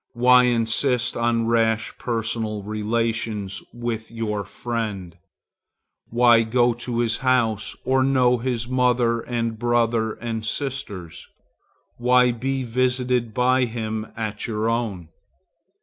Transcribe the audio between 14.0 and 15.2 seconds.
at your own?